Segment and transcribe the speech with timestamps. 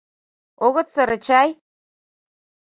[0.65, 1.49] —Огыт сыре чай?